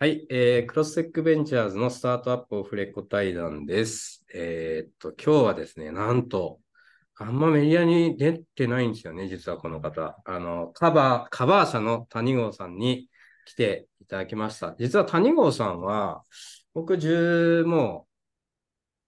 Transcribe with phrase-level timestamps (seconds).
[0.00, 4.24] はい、えークロスセックベンチャーズのスタートアップオフレコ対談です。
[4.32, 6.60] えーっと、今日はですね、なんと、
[7.16, 10.16] あんまメディアに出てないんですよね、実はこの方。
[10.24, 13.08] あの、カバー、カバー社の谷郷さんに
[13.44, 14.76] 来ていただきました。
[14.78, 16.22] 実は谷郷さんは、
[16.74, 18.06] 僕10、も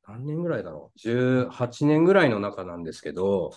[0.09, 3.53] う、何年ぐらいだろう？18年ぐらいの中なんですけど、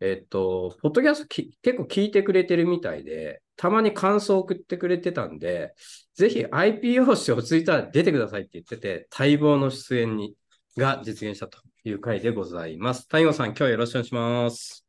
[0.00, 5.74] えっと、ポッドキャスト結構聞いてくれてるみたいで、たまに感想を送ってくれてたんで、
[6.14, 10.34] ぜひ IPO 誌をツイッターで出てくださいって言ってて、待望の出演に
[10.78, 13.06] が実現したという回でございます。
[13.08, 14.86] 谷郷さん、今日はよろしくお願いします。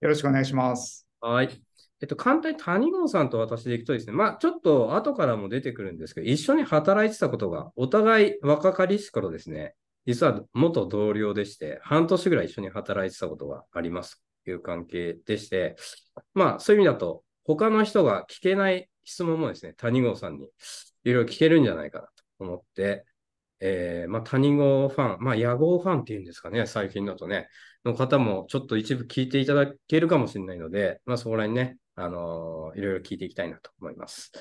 [0.00, 1.06] よろしくお願いします。
[1.20, 1.62] はい。
[2.00, 9.74] えっと、簡単に谷郷さんと私でいくとですね、まあ、ちょっと後からも出てくるんですけど、一緒に働いてたことが、お互い若かりし頃ですね、
[10.06, 15.76] 実は元同僚でして、半年ぐらい一緒に働いてたことがありますという関係でして、
[16.32, 20.50] まあ、そういう意味だと、他の人が聞けない質問もですね、谷郷さんに
[21.04, 23.04] いろいろ聞けるんじゃないかなと思って、
[23.60, 27.48] えーまあ、谷郷ファン、まあ、野号ファンっていうんですかね、最近だとね、
[27.84, 34.32] の方もちょっと一部聞いていただけるかもしれないので、まあ、そこら辺ね、あのーいろいろ聞いていきたいなと思います。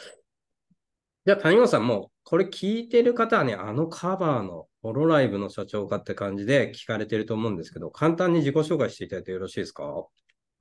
[1.25, 10.05] じゃあ、谷郷さんも、これ聞いてる方はね、あのカバーのホロライブの社長かって感じで聞かれてると思うんですけど、簡単に自己紹介していただいてよろしいですか？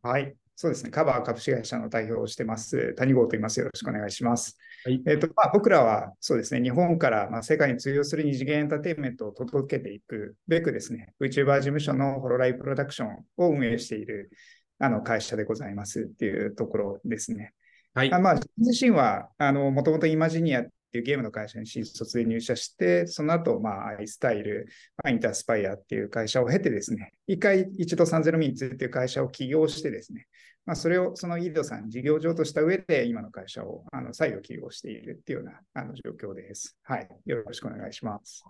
[0.02, 0.36] はい。
[0.56, 0.90] そうですね。
[0.90, 3.58] カバー株式会社の代表をしてます、谷郷と言います。
[3.58, 4.56] よろしくお願いします。
[4.84, 14.30] はいえっ、と、まあ、僕らはそうですね、日本から、まあ、世界に通用する二次元エンターテインメントを届けていくべくですね、VTuber 事務所のホロライブプロダクションを運営している
[14.78, 17.52] あの会社でございますっていうところですね。
[17.94, 18.18] はいあ。
[18.18, 24.68] まあ、自身は、あの、もともとイマジニアっていうゲームの会社に新卒で入社して、その後、まあ、アイスタイル、
[25.02, 30.26] まあ、インタースパイアっていう会社を経てですね、一回、一度30ミニッツっていう会社を起業してですね、
[30.66, 36.76] まあ、それをそのイードさん、事業上とした上で、今の会社をあの再度起業しているっていうようなあの状況です。
[36.82, 37.08] はい。
[37.26, 38.44] よろしくお願いします。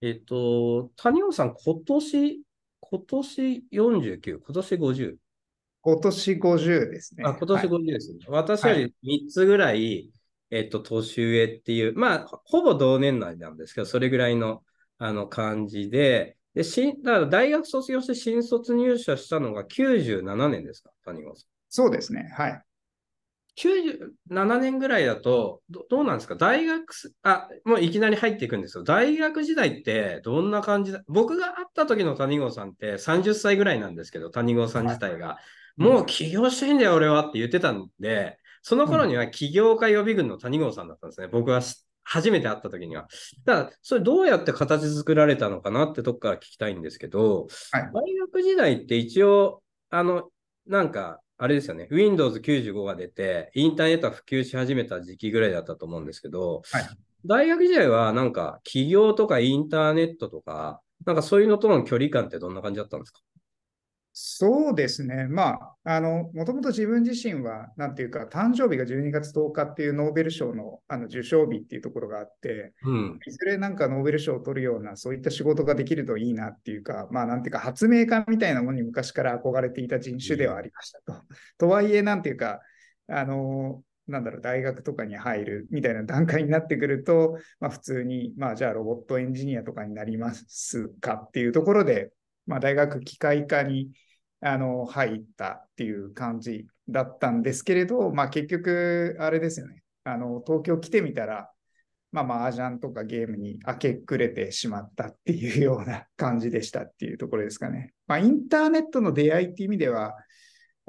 [0.00, 2.42] えっと、谷郷さん、今年、
[2.80, 5.16] 今年49、今年50。
[5.80, 7.24] 今年50ですね。
[7.26, 8.18] あ、今年はい50ですね。
[8.28, 8.94] 私より
[9.26, 10.12] 3つぐらい、
[10.50, 14.62] えっと、年上っていう、まあ、ほぼ同年代なんですけど、それぐらいの、
[14.98, 21.46] あの感じで、で、しだから大学卒業して新卒入社したのが97年ですか、谷川さん。
[21.68, 22.32] そうですね。
[22.36, 22.62] はい。
[23.54, 26.34] 97年ぐらいだと、どどうなんですか？
[26.34, 28.82] 大学す、あ、もういきなり入っていくんですよ。
[28.82, 31.04] 大学時代ってどんな感じだ？
[31.06, 35.38] 僕が会った時の谷郷さんって30歳ぐらいなんですけど、谷郷さん自体が、
[35.76, 41.28] もう起業してんだよ、俺はって言ってたんで、その頃には起業家予備軍の谷郷さんだったんですね。
[41.28, 43.06] 僕はし初めて会った時には。
[43.44, 47.90] だから、それどうやって形作られたのかなってとこから聞きたいんですけど、はい。
[47.92, 50.30] 大学時代って一応、あの、
[50.66, 56.88] なんか、あれですよね、Windows 95が出て、インターネットが普及し始めた時期ぐらいだったと思うんですけど、はい。
[57.26, 63.20] 大学時代はなんか、企業とかインターネットとか、なんかそういうのとの距離感ってどんな感じだったんですか？
[64.20, 65.28] そうですね。
[65.28, 73.20] まあ、あの、もともと自分自身は、なんていうか、誕生日が12月10日っていうノーベル賞のあの受賞日っていうところがあって、うん。
[73.24, 81.22] いずれなんかノーベル賞を取るような、そういった仕事ができるといいなっていうか、まあなんていうか、発明家みたいなものに昔から憧れていた人種ではありましたと。
[81.56, 82.60] とはいえ、なんていうか、
[83.06, 92.10] あの、なんだろう、大学とかに入るみたいな段階になってくると、まあ普通に、まあじゃあロボットエンジニアとかになりますかっていうところで、
[92.46, 93.92] まあ大学機械科に
[94.40, 99.82] あの入ったっていう感じだったんですけれど、まあ結局、あれですよね。
[100.04, 101.50] あの、東京来てみたら、
[102.10, 107.92] まあ、麻雀とかゲームに明け暮れてしまったっていうような感じでしたっていうところですかね。
[108.06, 110.14] まあ、インターネットの出会いっていう意味では、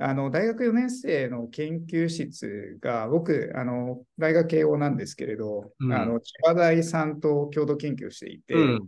[0.02, 8.88] あの、大学4年生の研究室が、僕、あの、大学慶応なんですけれど、うんあの、千葉大さんと共同研究していて、うん。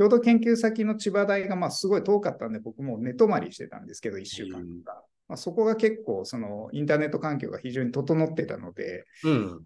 [0.00, 5.04] 共同研究先の千葉大がまあすごい遠かったんで、僕も寝泊まりしてたんですけど、1週間とか。
[5.28, 9.62] まあ、そこが結構、そのインターネット環境が非常に整ってたので、うん。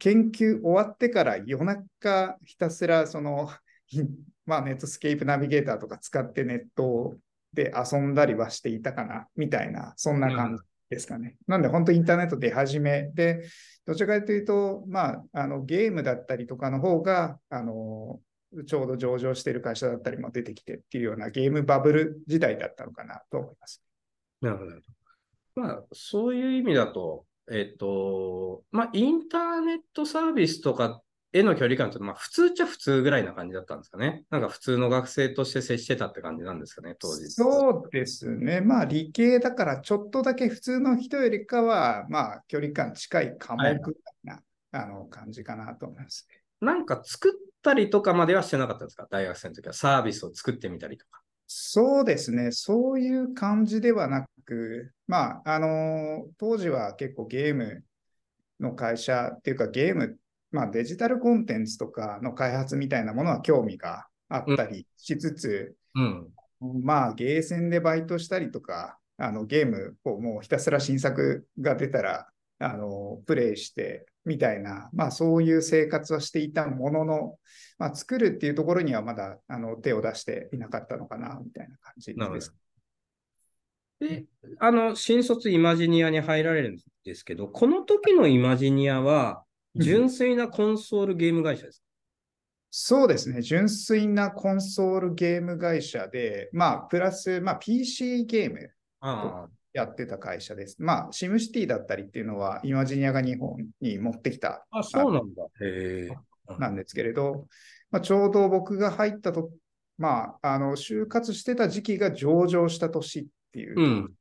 [0.00, 3.48] 研究終わってから夜中ひたすらその、
[3.86, 4.02] ひ
[4.46, 7.16] まあ、ネットスケープナビゲーターとか使ってネット
[7.52, 11.36] で遊んだりはしていたかなみたいな、そんな感じですかね。
[11.46, 13.44] なんで本当インターネット出始めで、
[13.84, 18.20] どちらかというと、まあ、あのゲームだったりとかの方が、あの
[18.66, 23.82] ちょうど上場している会社だったりも出てきてっていうようなゲームバブル時代だったのかなと思います。
[24.40, 24.70] なるほど。
[25.56, 31.00] まあ、そういう意味だと、えっと、まあ、インターネットサービスとか
[31.32, 34.24] への距離感って、まあ、普通っちゃ普通ぐらいな感じだったんですかね。
[34.30, 37.30] なんか普通の学生として接してたって感じなんですかね、当時。
[37.30, 38.60] そうですね。
[38.60, 43.94] まあ理系だからちょっとだけ普通の人よりかは、まあ距離感近い科目みたい
[44.24, 44.40] な
[44.72, 46.42] あの感じかなと思いますね。
[46.60, 47.32] なんか作っ
[47.66, 49.08] たりとかまではしてなかったんですか？
[49.10, 51.20] 大学生の時はサービスを作ってみたりとか。
[51.48, 52.52] そうですね。
[52.52, 57.82] そういう感じではなく、まあ、あの、当時は結構ゲーム
[58.60, 60.16] の会社っていうかゲーム、
[60.52, 66.28] まあデジタルコンテンツとかの開発みたいなものは興味があったりしつつ、うん。
[66.82, 72.28] まあゲーセンでバイトしたりとか、あのゲームをもうひたすら新作が出たら、
[72.58, 77.38] あの、プレイしてみたいな、まあそういう生活はしていたものの、
[77.78, 82.54] まあ作るっていうところにはまだあの手を出していなかったのかな、みたいな感じです。
[83.98, 84.26] で、
[84.58, 89.44] あの、新卒イマジニアに入られるんですけど、この時のイマジニアは、
[89.74, 91.86] 純粋なコンソールゲーム会社ですか？
[92.70, 93.40] そうですね。
[93.40, 98.70] 純粋なコンソールゲーム会社で、まあ、プラス、まあ、PC ゲーム
[99.00, 99.46] あ
[99.76, 100.76] やってた会社です。
[100.78, 105.42] まあ、シムシティだったりっていうのは、イマジニアが日本に持ってきたあ、あ、そうなんだ。
[105.60, 106.56] へえ。
[106.58, 107.46] なんですけれど、
[107.90, 109.50] まあ、ちょうど僕が入ったと、
[109.98, 113.78] まあ、あの、就活してた時期が上場した年っていう。
[113.78, 114.12] うん。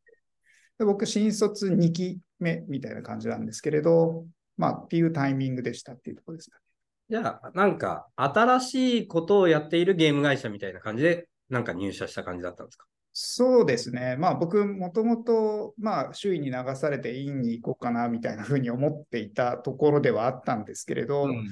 [0.78, 4.26] で僕、新卒2期目みたいな感じなんですけれど、
[4.58, 6.64] まあ、っていうタイミングでしたっていうところですかね。
[7.12, 12.86] じゃあ、なんか、新しいことをやっているゲーム会社みたいな感じで、なんか入社した感じだったんですか？
[13.18, 14.18] そうですね。
[14.18, 21.48] まあ僕、もともと、まあ周囲に流されて院に行こうかなみたいなふうに思っていたところではあったんですけれど、うん。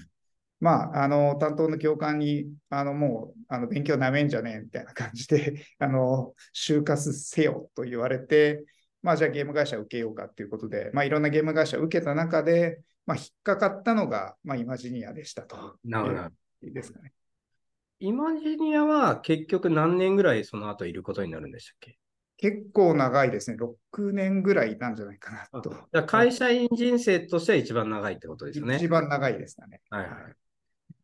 [0.59, 8.65] まあ、あの、担当の教官に、あの、もう、あの、勉強なめんじゃねえみたいな感じで、 あの、就活せよと言われて、
[9.01, 15.77] まあ、じゃあゲーム会社受けようかっていうことで、まあ、いろんなゲーム会社を受けた中で、まあ、引っかかったのが、まあ、イマジニアでしたと。
[15.85, 16.29] なるほど。
[16.63, 17.13] いいですかね。
[18.03, 21.97] イマジニアは結局何年ぐらいその後いることになるんでしたっけ？
[22.35, 23.55] 結構長いですね。
[23.57, 25.69] 6年ぐらいなんじゃないかなと。
[25.69, 28.75] じゃあ会社員人生としては一番長いってことですよね。
[28.75, 29.79] 一番長いですかね。
[29.89, 30.11] はいはい。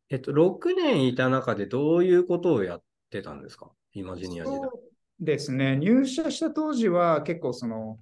[0.09, 3.71] えっと、6年いた中でどういうことをやってたんですか？
[3.93, 4.59] イマジニア時代。
[4.59, 5.77] そうですね。
[5.77, 7.97] 入社した当時は結構その、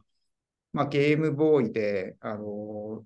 [0.74, 3.04] まあ、ゲームボーイで、あの、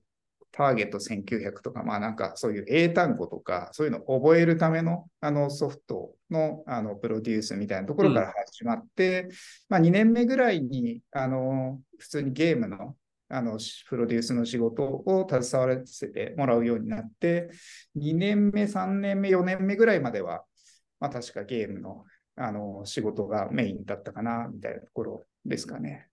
[0.52, 9.30] ターゲット1900とか、まあなんかそういう英単語とか、そういうのを覚えるためのあのソフトのあのプロデュースみたいなところから始まって、
[9.70, 12.96] まあ2年目ぐらいに、あの、普通にゲームの
[13.34, 13.58] あの
[13.88, 17.50] プロデュースの仕事を携わらせてもらうようになって、
[17.96, 20.44] 2年目、3年目、4年目ぐらいまでは、
[21.00, 22.06] まあ確かゲームの
[22.36, 26.11] あの仕事がメインだったかな、みたいなところですかね。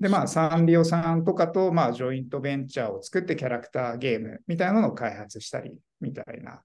[0.00, 6.62] で、まあ、サンリオさんとかと、まあ、ジョイントベンチャーを作ってキャラクターゲームみたいなのを開発したり、みたいな、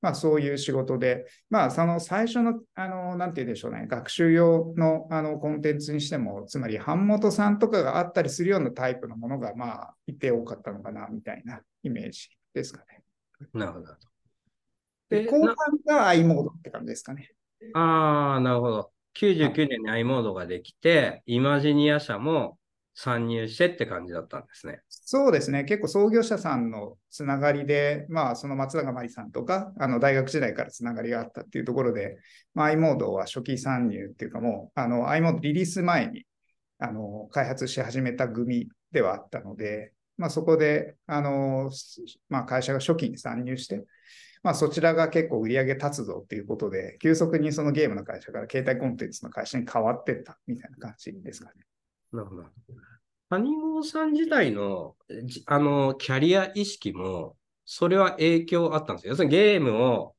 [0.00, 13.02] まあ、そういう仕事で、まあ、その最初の、あの、なんて言うんでしょうね、学習用のあのコンテンツにしても、つまり、版元さんとかがあったりするようなタイプのものが、まあ、いて多かったのかな、みたいなイメージですかね。
[13.52, 13.86] なるほど。
[15.10, 15.54] で、後半
[15.86, 17.30] が i モードって感じですかね。
[17.74, 18.92] ああ、なるほど。
[19.14, 22.58] 99年に i モードができて、イマジニア社も
[23.02, 24.82] 参入してって感じだったんですね。
[24.90, 25.64] そうですね。
[25.64, 32.18] 結構創業者さんのつながりで、まあ、その松永真理さんとか、あの、大学時代からつながりがあったっていうところで、
[32.52, 36.26] まあ、i モードは初期参入っていうかもう、あの、i モードリリース前に、
[36.78, 41.70] あの、開発し始めた組ではあったので、まあ、そこで、あの、
[42.28, 43.82] まあ、会社が初期に参入して、
[44.42, 51.64] まあ、そちらが結構売り上げ立つぞっていうことで、急速にそのゲームの会社から携帯コンテンツの会社に変わってったみたいな感じですかね。
[52.12, 52.44] なるほど。
[53.30, 59.10] 谷郷さん自体の、じあの、キャリア意識も、それは影響あったんですよ。
[59.10, 60.14] 要するにゲームを、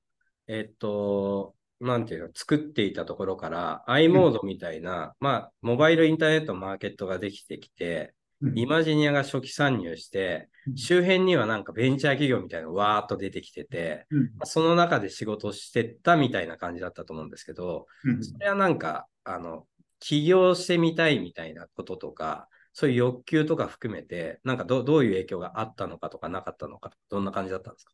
[0.47, 8.57] えっと、なんていうの、作っていたところから、i モードみたいな、まあ、モバイルインターネットマーケットができてきて、うん。
[8.57, 10.77] イマジニアが初期参入して、うん。
[10.77, 14.07] 周辺にはなんかベンチャー企業みたいなのがわーっと出てきてて、
[14.43, 18.23] その中で仕事をしてったみたいな感じだったと思うんですけど、うん。
[18.23, 19.65] それはなんか、あの、
[20.01, 27.93] 起業してみたいみたいなこととか、そういう欲求とか含めて、なんかどどういう影響があったのかとかなかったのか、どんな感じだったんですか？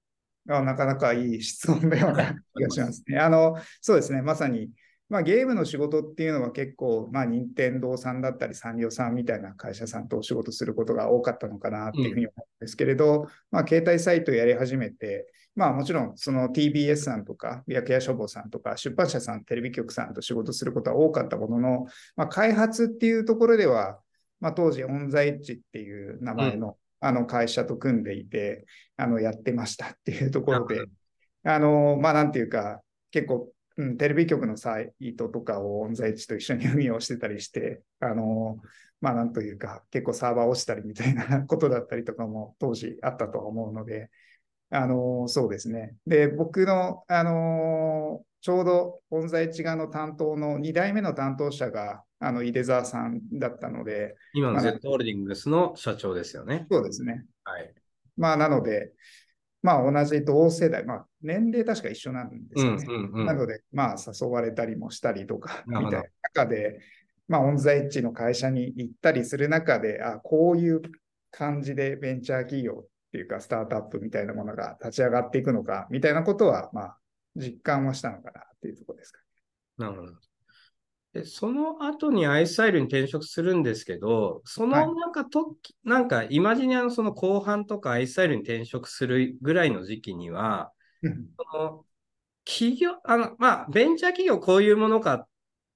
[0.50, 3.20] あなかなかいい質問のような気がしますね。
[3.20, 4.22] あの、そうですね。
[4.22, 4.70] まさに、
[5.10, 21.86] まあ、ゲームの仕事っていうのは結構、まあ、任天堂さんだったり、サンリオさんみたいな会社さんとお仕事することが多かったのかなっていうふうに思うんですけれど、まあ、携帯サイトをやり始めて、まあ、もちろん、その TBS さんとか、薬屋書房さんとか、出版社さん、テレビ局さんと仕事することは多かったものの、
[22.16, 24.00] まあ、開発っていうところでは、
[24.40, 28.66] まあ、当時、オンザエッジっていう名前の、あの会社と組んでいて、
[28.98, 30.86] あの、やってましたっていうところで、
[31.44, 38.60] あの、まあ、なんていうか、結構、うん、テレビ局のサイトとかをオンザエッジと一緒に運用してたりして、 あの、
[39.00, 44.10] まあ、なんというか、結構サーバー落ちたりみたいなことだったりとかも当時あったとは思うので、
[44.72, 45.96] あの、そうですね。
[46.08, 56.66] で、僕の、あの、ちょうど本在地側の担当の2代目の担当者が、あの、井出沢さんだったので、今の Z ホールディングスの社長ですよね。
[56.72, 57.26] そうですね。
[57.44, 57.74] はい。
[58.18, 58.92] まあ、なので、
[59.68, 62.86] まあ、同じ同世代、まあ、年齢確か一緒なんですよね。
[62.88, 66.80] うんうんうんなので、まあ、誘われたりもしたりとか、みたいな中で、
[67.28, 70.82] まあ、オンザエッジの会社に行ったりする中で、あ、こういう
[71.32, 76.98] 感じでベンチャー企業っていうか、スタートアップみたいなものが立ち上がっていくのか、みたいなことは、まあ、
[77.36, 79.20] 実感はしたのかなっていうところですか。
[79.78, 80.14] なるほど。
[81.18, 84.86] で、その後にアイスタイルに転職するんですけど、そはい。
[84.86, 90.72] のなんかと、なんかイマジニアのその後半とかアイスタイルに転職するぐらいの時期には、
[91.02, 91.28] うん。
[91.38, 91.86] その
[92.46, 95.28] 企業、あの、まあ、ベンチャー企業こういうものか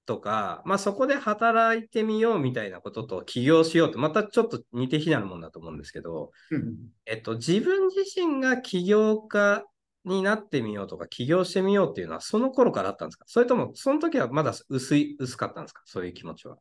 [0.05, 6.91] とか、まあ、そこで働いてみようみたいなことと起業しようと、またちょっと似て非なるもんだと思うんですけど、うん。
[7.05, 9.65] えっと、自分自身が起業家
[10.05, 13.25] になってみようとか、起業してみようっていうのは、その頃からあったんですか？
[13.27, 15.81] それとも、その時はまだ薄い、薄かったんですか？
[15.85, 16.57] そういう気持ちは。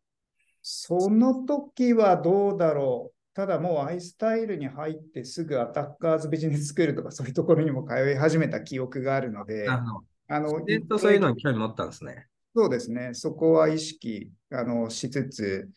[0.62, 3.14] その時はどうだろう。
[3.32, 9.68] ただもうアイスタイルに入ってすぐアタッカーズビジネススクールとかそういうところにも通い始めた記憶があるので。
[9.68, 12.26] あの、えっと、そういうのに興味持ったんですね。
[12.54, 13.10] そうですね。
[13.14, 15.68] そこは意識あのしつつ、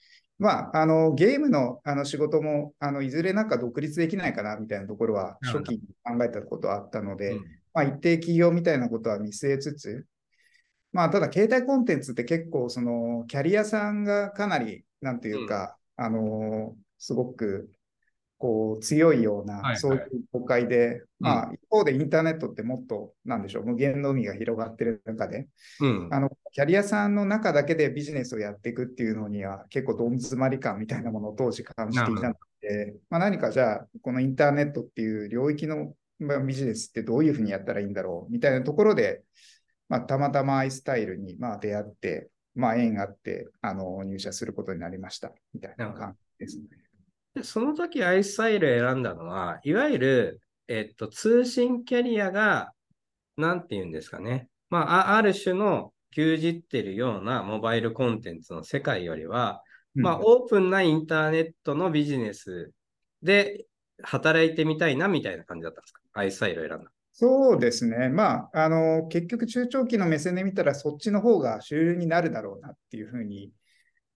[0.43, 7.43] まあ、あのゲームのあの仕事もあのいずれなんか独立できないかなみたいなところは初期に考えたことはあったので、うん。
[7.73, 10.05] まあ、一定企業みたいなことは見据えつつ、
[10.91, 17.69] まあ、ただ携帯コンテンツって結構そのキャリアさんがかなりなんていうか、あのすごく
[18.43, 25.47] こう強いような、はいはいそういう業界で、まあ、一方でインターネットってもっとなんでしょう無限の海が広がってる中で、
[25.79, 26.09] うん。
[26.11, 39.23] あの、キャリアさんの中だけでビジネスをやっていくっていうのには結構どん詰まり感みたいなものを当時感じていたので、まあ、何かじゃあ、このインターネットっていう領域のまあビジネスってどういうふうにやったらいいんだろうみたいなところで、
[39.87, 46.82] まあ、たまたまアイスタイルにまあ出会って、まあ、縁があってあの入社することになりましたみたいな感じですね。
[47.35, 52.71] でその時アイスタイル選んだのは、いわゆる、えっと、通信キャリアが、
[53.37, 54.49] なんて言うんですかね。
[54.69, 59.63] まあ、あある種の牛耳ってるようなモバイルコンテンツの世界よりは、
[59.95, 62.71] まあ、うんオープンなインターネットのビジネス
[63.23, 63.65] で
[64.03, 66.01] 働いてみたいなみたいな感じだったんですか？
[66.13, 66.91] アイスタイルを選んだ。
[67.13, 68.09] そうですね。
[68.09, 73.51] まあ、あの、結局中長期の目線で見たら、そっちの方が主流になるだろうなっていうふうに、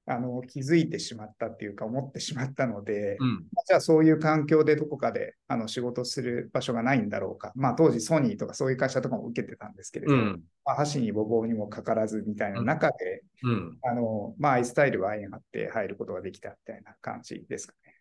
[0.09, 3.33] あの、気づいてしまったっていうか、思ってしまったので、うん。
[3.53, 7.51] まあじゃあそういう環境でどこかであの仕事する場所がないんだろうか。
[7.55, 10.43] まあ当時ソニーとかそういう会社とかも受けてたんですけれど、うん。
[10.65, 13.77] まあ、箸にごぼうにもかからずみたいな中で、うん。
[13.83, 17.93] あの、まあアイスタイルは縁あって入ることができたみたいな感じですかね。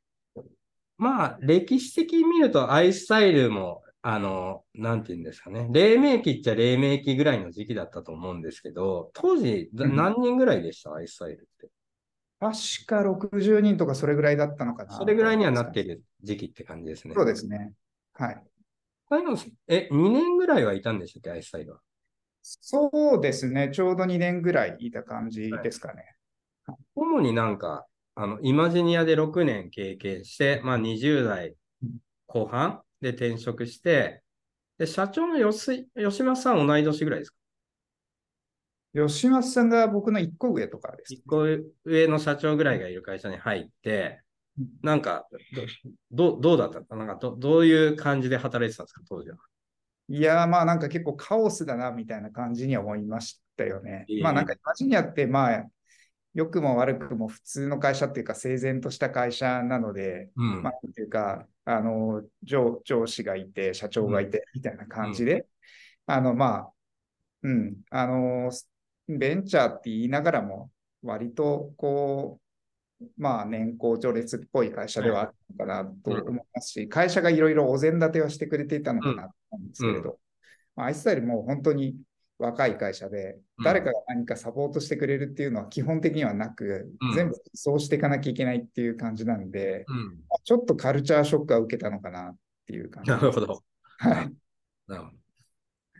[0.98, 5.68] まあ、歴史的に見ると、アイスタイルも、あの、なんて言うんですかね。
[5.70, 11.68] 黎明期っちゃ黎明期ぐらいの時期だったと思うんですけど、当時、何人ぐらいでした、アイスタイルって。
[12.38, 14.92] 確か60人とかそれぐらいだったのかな。
[14.98, 17.14] それぐらいにはなっている時期って感じですね。
[17.14, 17.72] そうですね。
[18.14, 18.44] はい。
[19.08, 19.36] 最後
[19.68, 21.80] え、2年ぐらいはいたんでしたっけ、アイスタイルは。
[22.42, 23.70] そうですね。
[23.72, 26.16] ちょうど2年ぐらいいた感じですかね。
[26.94, 31.56] 主になんか、あの、イマジニアで6年経験して、まあ20代
[32.26, 34.22] 後半で転職して、
[34.78, 37.36] で、社長の吉吉松さん同い年ぐらいですか？
[38.96, 41.14] 吉松さんが僕の1個上とかです。
[41.14, 41.44] 一個
[41.84, 44.22] 上の社長ぐらいがいる会社に入って、
[44.82, 45.26] なんか、
[46.10, 46.94] どどどうだった？
[46.94, 49.36] のなんかど、どういう感じで働いてたんですか、当時は。
[50.08, 54.06] いやーまあなんか結構カオスだなみたいな感じには思いましたよね。
[54.22, 55.64] まあなんかイマジニアってまあ
[56.32, 60.62] 良くも悪くも普通の会社っていうか整然とした会社なので、うん。
[60.62, 65.46] まあていうかあの上上司がいて社長がいてみたいな感じで、
[66.06, 66.72] あのまあ
[67.42, 67.76] うん。
[67.90, 68.52] あの
[69.08, 70.70] ベンチャーって言いながらも
[71.02, 72.38] 割とこ
[73.00, 80.18] うまあ年功序列っぽい会社ではあったのかなと思いますし、会社がいろいろお膳立てはしてくれていたのかなと思うんですけれど、
[80.74, 81.96] まあアイスタイルも本当に
[82.38, 90.18] 若い会社で、うん誰かが何かサポートしてくれるっていうのは基本的にはなく、うん全部そうしていかなきゃいけないっていう感じなんで、うん。
[90.44, 92.36] ちょっとカルチャーショックは受けたのかなっ
[92.66, 93.10] ていう感じ。
[93.10, 93.62] なるほど。
[93.98, 94.32] はい。
[94.86, 95.16] なるほど。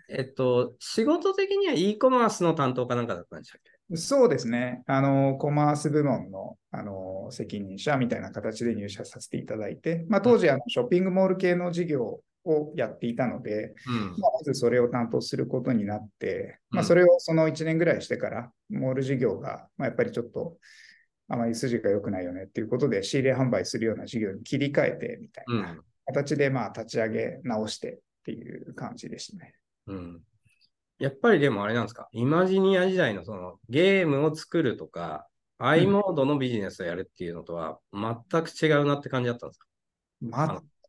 [0.08, 3.96] えっと、仕事的には e コマースの担当かなんかだったんでしたっけ？
[3.96, 4.82] そうですね。
[4.86, 14.20] あの、コマース部門の、あの、責任者みたいな形で入社させていただいて、まあ、当時、あの、ショッピングモール系の事業をやっていたので、うん。
[14.20, 20.56] まあまずそれを担当することになって、まあ、うんそれをその1年ぐらいしてから、モール事業が、まあ、やっぱりちょっと、
[21.28, 25.82] あまり筋が良くないよねっていうことで、仕入れ販売するような事業に切り替えてみたいなうん。
[26.06, 29.54] 形で、まあ、立ち上げ直してっっていう感じでしたね。
[29.86, 30.22] うん。
[30.98, 35.26] やっぱりでもあれなんですか、イマジニア時代のそのゲームを作るとか、
[35.58, 39.66] i モードのビジネスをやるっていうのとは全く違うなって感じだったんですか？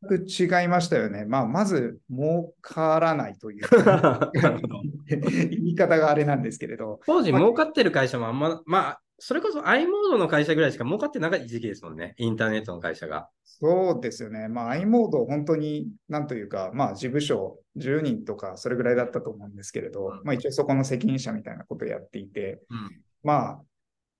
[0.01, 1.25] 全く違いましたよね。
[1.25, 3.67] まあ、まず、儲からないという
[5.49, 12.13] 言い方があれなんですけれど、当時儲かってる会社もあんま、まあ、それこそ i モードの会社ぐらいしか儲かってなかった時期ですもんね。
[12.17, 13.29] インターネットの会社が。
[13.43, 14.47] そうですよね。
[14.47, 23.01] まあ、i モード、本当に、なんというか、まあ、事務所10人とか、それぐらいだったと思うんですけれど、うんまあ、一応そこの責任者みたいなことをやっていて、うん。
[23.24, 23.62] まあ、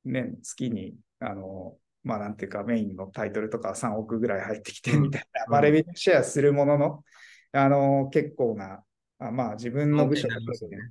[0.06, 7.04] ね、月に、あの、まあ、なんていうか、メインのタイトルとか3億ぐらい入ってきてうんみたいな、うんまあ、レベルシェアするものの、
[7.52, 8.82] あの、結構な、
[9.20, 10.36] あまあ、自分の部署ね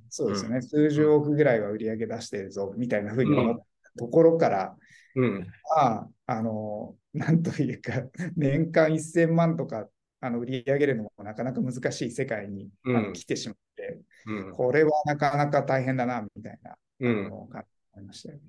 [0.09, 3.65] そうですよね、数十億ぐらいは売り上げ出してるぞ、みたいなふうに思った
[3.97, 4.77] ところから、
[5.15, 5.47] うん。
[5.75, 8.03] まあ、あの、なんというか、
[8.37, 9.89] 年間1000万とか、
[10.19, 14.51] あの売り上げるのもなかなか難しい世界に、あうんの来てしまって、うん。
[14.53, 17.65] これはなかなか大変だな、みたいな、うん感
[17.97, 18.41] じましたよね。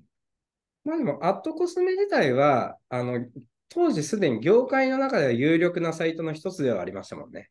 [0.85, 3.25] まあでも、アットコスメ自体は、あの、
[3.69, 7.49] 当時すでに業界の中では有力なサイトの一つではありましたもんね。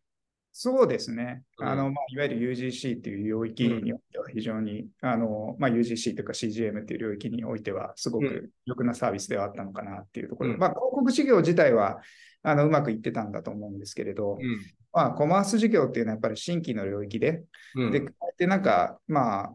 [0.60, 1.44] そうですね。
[1.60, 12.00] うんあの、まあ、いわゆる UGC っていう領域においては非常に、あの、まあ、UGC というか CGM っていう領域においてはすごうんく良くなサービスではあったのかなっていうところで、うんまあ、広告事業自体は、
[12.42, 14.58] あの、うまくいってたんだと思うんですけれど、うん。
[14.92, 17.44] まあ、コマース事業っていうのはやっぱり新規の領域で、
[17.76, 17.92] うん。
[17.92, 19.54] で、こうやってなんか、まあ、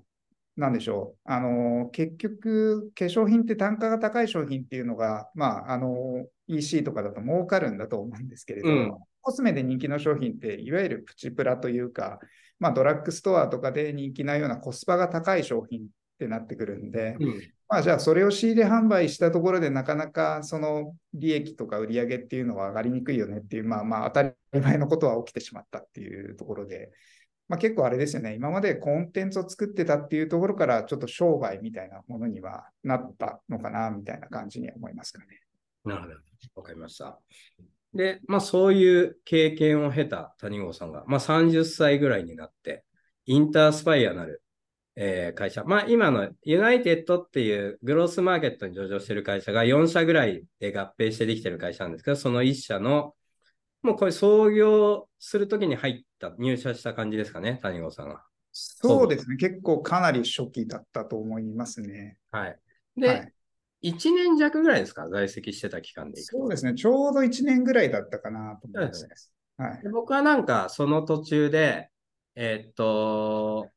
[0.55, 1.19] なんでしょう。
[1.29, 12.19] あの、結局、化粧品って単価が高い商品っていうのが、まあ、あの、EC とかだと儲かるんだと思うんですけれど、うんコスメで人気の商品って、いわゆるプチプラというか、
[12.59, 15.85] まあ、ドラッグストアとかで人気なようなコスパが高い商品っ
[16.19, 17.41] てなってくるんで、うん。
[17.69, 26.91] まあ、じゃあそれを仕入れ販売したところでなかなかその利益とか売り上げっていうのは上がりにくいよねっていう、まあまあ当たり前のことは起きてしまったっていうところで、
[27.49, 35.25] まあ結構あれですよね、今までコンテンツを作ってたっていうところからちょっと商売みたいなものにはなったのかなみたいな感じには思いますかね。
[35.83, 36.13] なるほど。
[36.61, 37.19] わかりました。
[37.93, 42.83] で、まあそういう経験を経た谷郷さんが、まあ30歳ぐらいになって、
[43.25, 44.41] インタースパイアなる、
[44.95, 53.15] えー会社、まあ今のユナイテッドっていうグロースマーケットに上場している会社が4社ぐらいで合併してできている会社なんですけど、その1社の、
[53.83, 58.23] もうこれ創業するときに入った、入社した感じですかね、谷郷さんが。
[58.53, 62.17] そうですね、結構かなり初期だったと思いますね。
[62.31, 62.59] はい。
[62.97, 63.33] で、はい
[63.83, 66.37] 1年弱ぐらいですか、在籍してた期間でいくと。
[66.39, 69.07] そうですね、ちょうど1年ぐらいだったかなと思います。
[69.07, 69.83] ですはい。
[69.83, 71.89] で僕はなんかその途中で、
[72.35, 73.69] えーっと、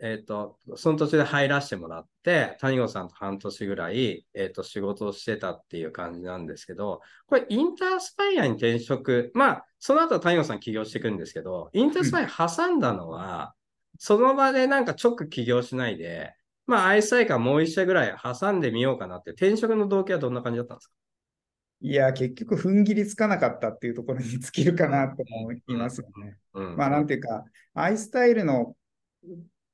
[0.00, 13.54] えーっと、その途中で入らせてもらって、谷郷さんと半年ぐらい、えーっと、仕事をしてたっていう感じなんですけど、これインタースパイアに転職、まあ、その後は谷郷さん起業していくんですけど、インタースパイア挟んだのは、
[13.98, 16.34] その場でなんか直起業しないで、
[16.66, 20.92] まあ、アイスサイカーもう一社ぐらい挟んでみようかなって、転職の動機はどんな感じだったんですか？
[21.82, 26.38] いや、結局、踏ん切りつかなかったっていうところに尽きるかなと思いますよね。
[26.54, 26.76] うん。
[26.76, 28.74] まあ、なんていうか、アイスタイルの、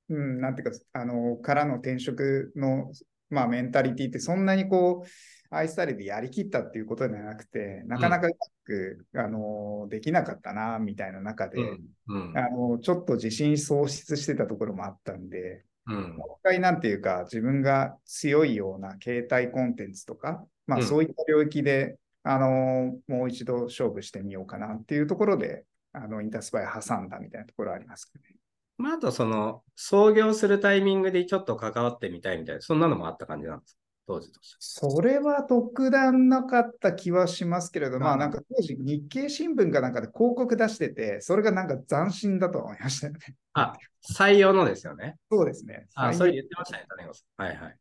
[0.08, 2.92] うん、なんていうか、あの、からの転職の、
[3.30, 11.80] まあ、メンタリティって、そんなにこう、アイスタイルでやりきったっていうことではなくて、なかなかうまく、あの、できなかったな、みたいな中で、うん。
[12.08, 12.36] うん。
[12.36, 16.16] あの、ちょっと自信喪失してたところもあったんで、うん。
[16.16, 28.36] もう一回なんていうか、自分が強いような携帯コンテンツとか、まうんあそういった領域で、あのもう一度勝負してみようかなっていうところで、あの、インタースパイ挟んだみたいなところありますかね。
[28.78, 33.81] まあ、あとその、創業するタイミングでちょっと関わってみたいみたいな、そんなのもあった感じなんですか？
[34.12, 34.56] 当時として。
[34.60, 43.20] それは特段なかった気はしますけれど、まうんあなんか当時日経新聞かなんかで広告出してて、それがなんか斬新だと思いましたよね。
[43.54, 43.72] あ、
[44.10, 45.16] 採用のですよね。
[45.30, 45.86] そうですね。
[45.94, 47.42] あ、それ言ってましたね、谷川さん。
[47.42, 47.76] はいはい。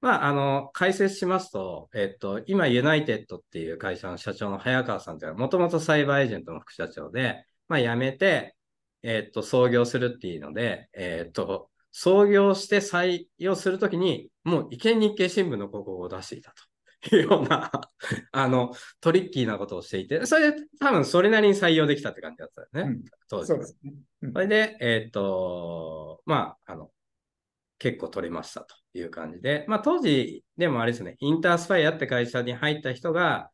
[0.00, 8.56] まあ、あの、解説しますと、えっと、今、ユナイテッドっていう会社の社長の早川さんというのは、もともとサイバーエージェントの副社長で、まあ、辞めて、
[9.02, 16.54] えっと、創業するっていうので、えっと、創業して採用するときに、もう、意見日経新聞の広告を出していた
[17.02, 17.70] というような、
[18.32, 23.04] あの、トリッキーなことをしていて、それで多分それなりに採用できたって感じだったよね、うん。
[23.28, 23.56] 当時は。
[23.56, 23.94] そうですね。
[24.22, 24.32] うん。
[24.32, 26.90] それで、えっ、と、まあ、あの、
[27.78, 33.50] 結構取れましたという感じで、まあ当時でもあれですね、インタースパイアって会社に入った人が、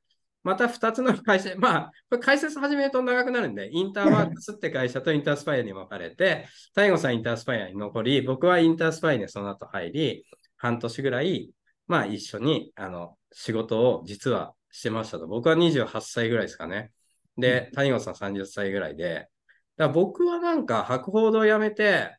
[0.46, 10.24] また2つの会社、 まあ、これ解説始めると長くなるんで、インターワークスって会社とインタースパイアに分かれて、大悟さんインタースパイアに残り、僕はインタースパイアにその後入り、
[10.56, 11.50] 半年ぐらい、
[11.88, 15.26] まあ一緒に、あの、仕事を実はしてましたと。
[15.26, 16.92] 僕は28歳ぐらいですかね。
[17.36, 19.28] で、谷本さん30歳ぐらいで、
[19.76, 22.16] だ僕はなんか博報堂辞めて、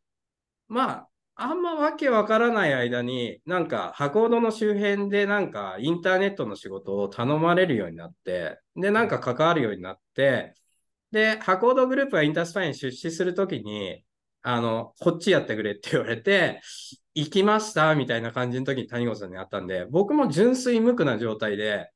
[0.68, 1.10] まあ、
[1.40, 10.56] あんまわけわからない間に、なんか、博報堂の周辺でなんか、インターネットの仕事を頼まれるようになって、で、なんか関わるようになって、
[11.12, 14.04] で、博報堂グループがインタースパイに出資するときに、
[14.42, 16.60] あの、こっちやってくれって言われて、
[17.14, 21.92] 行きましたみたいな感じの時に谷本さんに会ったんで、僕も純粋無垢な状態で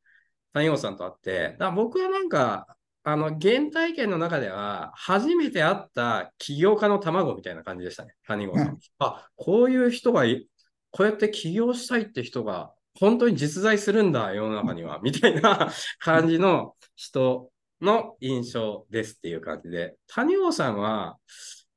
[0.54, 2.68] 谷本さんと会って、だ僕はなんか、
[3.04, 8.80] あの、原体験の中では、初めて会った起業家の卵みたいな感じでしたね、谷本さん。
[9.00, 10.48] あ、こういう人がい、
[10.92, 21.18] こうやって起業したいって人が、本当に実在するんだ、世の中には、みたいな 感じの人の印象ですっていう感じで、谷本さんは、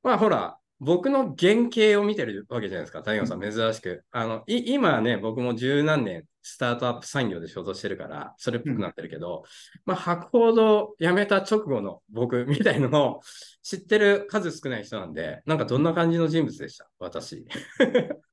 [0.03, 4.03] まあほら、僕の原型を見てるわけじゃないですか、谷本さん、珍しく。
[4.11, 9.45] あの、い今はね、僕も十何年、スタートアップ産業で仕事してるから、それっぽくなってるけど、
[9.83, 13.21] まあ、博報堂辞めた直後の僕 みたいのを
[13.63, 17.47] 知ってる数少ない人なんで、なんかどんな感じの人物でした、私。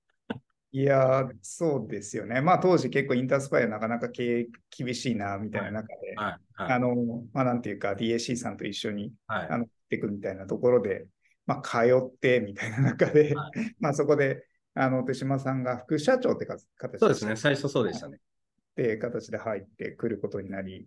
[0.73, 2.43] いやー、そうですよね。
[2.43, 6.37] まあ当時結構インタースパイアなかなか経営厳しいな、みたいな中で、はい。
[6.55, 6.73] はい。
[6.73, 6.95] あの、
[7.33, 11.07] まあなんていうか DAC さんと一緒にはいあの、っていくみたいなところで、
[11.47, 18.19] まあ、通ってみたいな中で、は まあ、そこで、あの、手島さんが副社長ってか形そうですね、最初そうでしたね。
[18.19, 20.87] って形で入ってくることになり、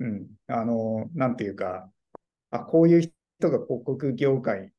[0.00, 1.90] うん、あの、なんていうか、
[2.50, 4.72] あ、こういう人が広告業界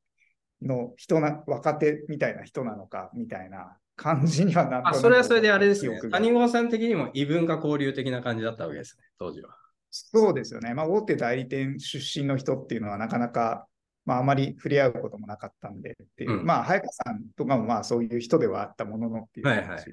[0.62, 9.50] の人な、若手みたいな人なのか、みたいな感じにはなっあ、それはそれであれですね谷川さん的にも異文化交流的な感じだったわけですね、当時は。
[9.90, 10.74] そうですよね。
[10.74, 13.66] まあ、大手代理店出身の人っていうのはなかなか、
[14.06, 19.84] まあ、あまり触れ合うこともなかったんでっていう、うんまあ、早川さんとかもまあそういう人ではあったもののっていうはいはい。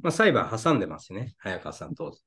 [0.00, 2.22] まあ、裁判挟んでますしね、早川さん当時。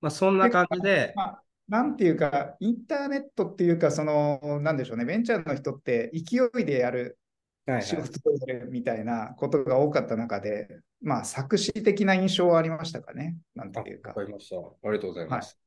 [0.00, 7.18] まあ、そんな感じで、まあ、なんていうか、インターネットっていうか、その、なんでしょうね、ベンチャーの人って勢いでやる
[7.66, 14.14] はいはい仕事をやるみたいなことが多かった中で、まあ、作詞的な印象はありましたかね、なんていうかわ。
[14.14, 14.56] かりました。
[14.56, 15.58] ありがとうございます。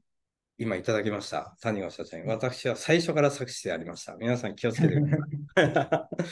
[0.61, 1.57] 今いただきました。
[1.61, 2.23] 谷川社長に。
[2.27, 4.15] 私は最初から作詞でありました。
[4.17, 5.17] 皆さん気をつけてくださ
[5.63, 5.67] い。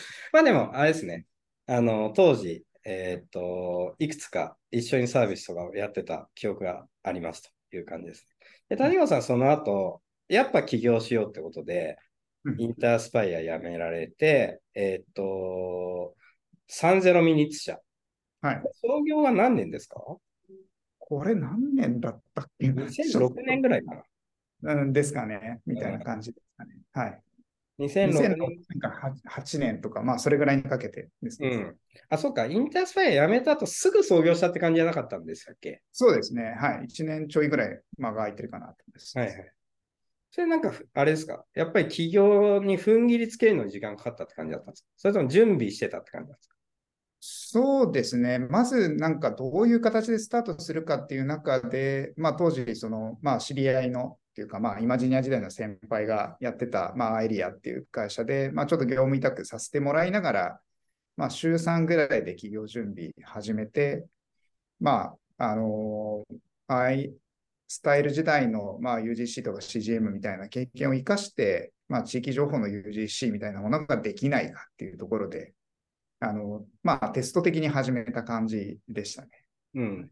[0.32, 1.26] まあでも、あれですね。
[1.66, 8.28] あの、当時、えーっと、いくつか一緒にサービスとかをやってた記憶がありますという感じです。
[8.70, 11.98] で、谷川さん、その後、やっぱ起業しようってことで、
[12.46, 16.16] うんインタースパイア辞められて、えーっと、
[16.70, 17.80] 30ミニッツ社。
[18.42, 18.62] はい。
[18.74, 20.00] 創業は何年ですか？
[21.00, 24.04] これ何年だったっけな ?2006 年ぐらいかな。
[24.62, 26.78] うんですかね、みたいな感じですかね。
[26.92, 27.22] はい。
[27.80, 28.58] 2006 2006年。
[28.70, 31.50] 年から8年とか、まあ、それぐらいにかけてですね。
[31.50, 31.76] うん。
[32.10, 32.46] あ、そうか。
[32.46, 35.82] インタースパイア辞めた後すぐ創業したって感じじゃなかったんでしたっけ？
[35.94, 36.56] そうですね。
[36.60, 36.88] はい。
[36.88, 38.76] 1年ちょいぐらい間が空いてるかなと
[39.16, 39.28] 思い。
[39.28, 39.52] はいはい。
[40.32, 41.46] それなんか、あれですか？
[41.56, 44.90] やっぱり起業に踏ん切りつけるのに時間かかったって感じだったんですか？
[44.98, 46.56] それとも準備してたって感じなんですか？
[47.22, 48.40] そうですね。
[48.40, 60.62] まず、なんかどういう形でスタートするかっていう中で、まあ当時、その、まあ知り合いのっていうか、まあイマジニア時代の先輩がやってた、まあエリアっていう会社で、まあちょっと業務委託させてもらいながら、
[61.18, 64.06] まあ週3ぐらいで企業準備始めて、
[64.80, 66.26] まあ、あの
[66.68, 67.14] アイ
[67.70, 75.54] スタイル時代の、まあ、UGC とか CGM みたいな経験を生かして、まあ、地域情報の UGC みたいなものができないかっていうところで、
[76.20, 79.30] あの、まあ、テスト的に始めた感じでしたね。
[79.76, 80.12] うん。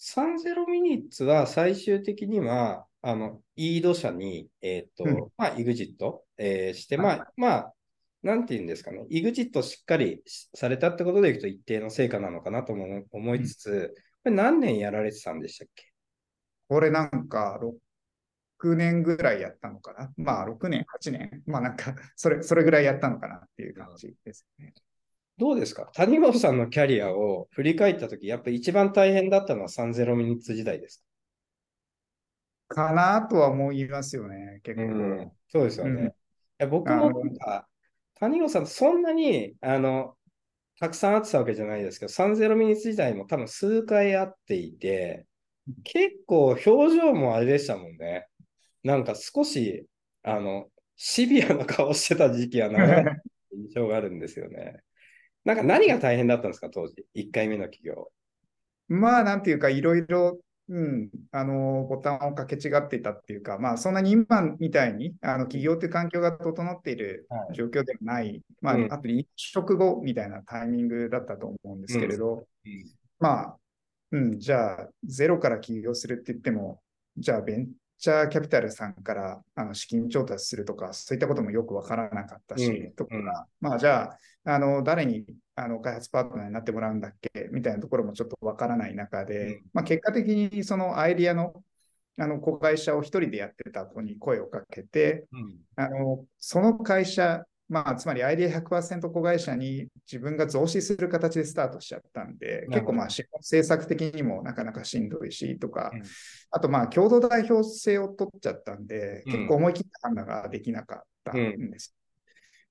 [0.00, 5.16] 30ミニッツは最終的には、あの、イード社に、えっ、と、うん。
[5.36, 7.74] まあ、イグジット、えーして、はいまあ、まあ、
[8.22, 15.84] なんて言うんですかね、イグジットしっかりしされたってことでいくと一定の成果なのかなとも思いつつ、これ何年やられてたんでしたっけ？
[16.68, 17.58] これなんか、
[18.62, 20.12] 6年ぐらいやったのかな？
[20.18, 21.42] まあ、6年、8年？
[21.46, 24.74] まあ、なんか、それ、それぐらいやったのかなっていう感じですね。
[25.38, 25.90] どうですか？
[25.94, 31.02] 谷本さんのキャリアを振り返ったとき、やっぱり一番大変だったのは30ミニッツ時代です
[32.70, 35.34] かなとは思いますよね、結か、構。
[35.48, 36.02] そうですよね。
[36.02, 36.12] うん
[36.68, 37.66] 僕もなんか、
[38.16, 40.14] 谷本さん、そんなに、あの、
[40.78, 45.26] たくさん会ってたわけじゃないですけど、30ミニ時代も多分数回会っていて、
[45.84, 48.26] 結構表情もあれでしたもんね。
[48.82, 49.86] なんか少し、
[50.22, 53.04] あの、シビアな顔してた時期は長い
[53.52, 54.82] 印象があるんですよね。
[55.44, 58.12] なんか何が大変だったんですか、当時？1回目の起業。
[58.88, 67.56] まあ、なんていうか、いろいろ、うん、あの、ボタンをかけ違っていたっていうか、まあ、そんなに今みたいに、あの、企業という環境が整っているはい。
[67.56, 68.92] 状況ではない、まあ、うん。
[68.92, 72.46] あと、一食後みたいなタイミングだったと思うんですけれど、
[73.18, 73.56] まあ、
[74.12, 76.80] うん、じゃあ、ゼロから起業するって言っても、
[77.16, 77.68] じゃあ、ベン
[78.00, 89.62] チャーキャピタルさんからあの資金調達するとか、そういったこともよくわからなかったし、うんとか、まあじゃあ、あの誰にあの開発パートナーになってもらうんだっけみたいなところもちょっとわからない中で、うん。
[89.74, 91.62] まあ、結果的にそのアイディアの
[92.18, 95.58] あの子会社を一人でやってた子に声をかけて、うん。
[95.76, 106.02] あのその会社、まあ、つまりアイデア100%子会社に自分が増資する形でスタートしちゃったんで、結構まあ政策的にもなかなかしんどいしとか、うん。
[106.50, 109.32] あとまあ共同代表制を取っちゃったんで、うん。
[109.32, 111.94] 結構思い切った判断ができなかったんです。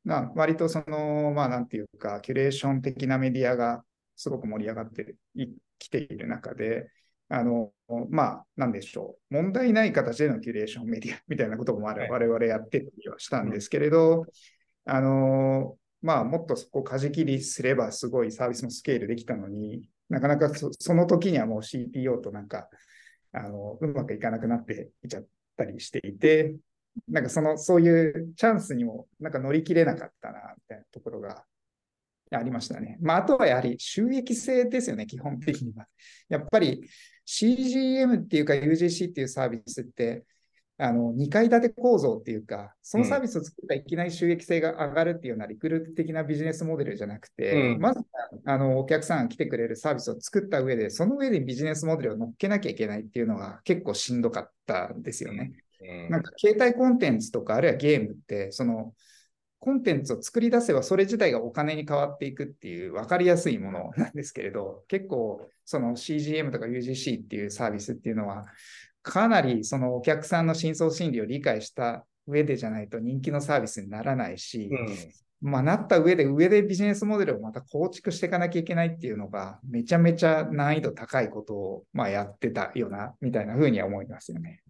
[0.04, 3.84] まあ、割とその、まあなんていうか、キュレーション的なメディアが
[4.18, 6.90] すごく盛り上がっていきている中で、
[7.30, 7.72] あの、
[8.10, 9.34] まあ、なんでしょう。
[9.34, 14.26] 問題ない形でのキュレーションメディアみたいなことも我々やってたりはしたんですけれど、
[14.90, 22.68] あの、まあ、もっとそこを舵切りすればすごいサービスのスケールできたのになかなかその時にはもう CTO となんか、
[23.32, 25.26] あの、うまくいかなくなっていちゃっ
[25.56, 26.56] たりしていて、
[27.08, 31.46] なんかその、そういうチャンスにもなんか乗り切れなかったな、みたいなところが
[32.32, 32.98] ありましたね。
[33.02, 35.88] まあ、あとはやはり収益性ですよね、基本的には。
[36.28, 36.90] やっぱり
[37.28, 40.26] CGM っていうか UGC っていうサービスって、
[40.82, 47.82] あの、2階建て構造っていうか、そのサービスを作ったらいきなり収益性が上がるっていうようなリクルート的なビジネスモデルじゃなくて、うん。
[47.82, 48.00] まず、
[48.46, 55.52] あの、お客さんが来てくれるサービスを作った上で、その上でビジネスモデルを乗っけなきゃいけないっていうのが結構しんどかったんですよね。
[55.82, 56.10] うん。
[56.12, 58.94] なんか携帯コンテンツとか、あるいはゲームって、その
[59.60, 68.46] コンテンツを作り出せばそれ自体がお金に変わっていくっていう分かりやすいものなんですけれど、結構その CGM とか UGC っていうサービスっていうのは、
[69.02, 74.70] かなりそのお客さんの深層心理を理解した上でじゃないと人気のサービスにならないし、
[75.42, 84.62] まあ、なった上で上でビジネスモデルをまた構築していかなきゃいけないっていうのが、めちゃめちゃ難易度高いことをまあやってたよな、みたいな風には思いますよね。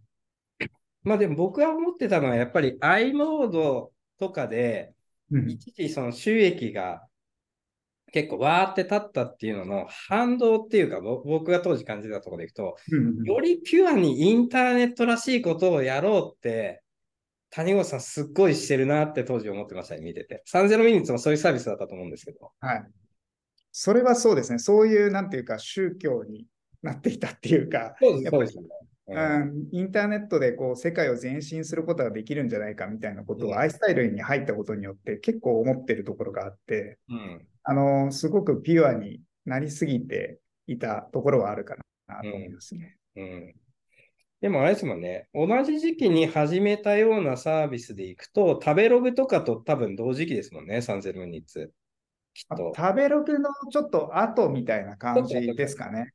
[1.04, 4.94] まあでも僕が思ってたのはやっぱり i モードとかで
[5.32, 7.04] うん一時その収益が
[8.12, 16.82] 結構わーって立ったっていうのの反動っていうかぼ僕が当時感じたところでいくとうんよりピュアにインターネットらしいことをやろうって
[17.52, 20.43] 谷口さんすっごいしてるなって当時思ってましたね、見てて。
[20.52, 22.52] 30ミニッツもそういうサービスだったと思うんですけど。
[22.60, 22.84] はい。
[23.72, 24.60] それはそうですね。
[24.60, 26.45] そういう、なんていうか、宗教に
[26.82, 28.58] なっていたっていうか、そうです。
[29.12, 37.48] うん、インターネットでこう世界を前進することができるんじゃないかみたいなことうんをアイスタイルに入ったことによって結構思ってるところがあって、うん。
[37.63, 41.76] あの、すごくピュアになりすぎていたところはあるか
[42.08, 42.98] なと思いますね。
[43.15, 43.56] うん。
[44.41, 51.74] でもあれですもんね、同じ時期に始めたようなサービスでいくと、食べログとかと多分同時期ですもんね、30ミニッツ。
[52.34, 52.72] きっあと。
[52.76, 56.13] 食べログのちょっと後みたいな感じですかね。